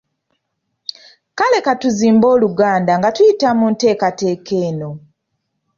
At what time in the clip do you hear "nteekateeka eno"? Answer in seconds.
3.73-4.89